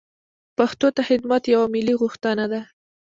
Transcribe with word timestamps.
پښتو 0.57 0.87
ته 0.95 1.01
خدمت 1.09 1.43
یوه 1.53 1.65
ملي 1.75 1.95
غوښتنه 2.01 2.45
ده. 2.51 2.61